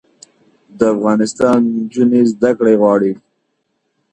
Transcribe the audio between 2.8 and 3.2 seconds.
غواړي